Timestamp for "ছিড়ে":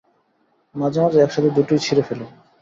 1.85-2.03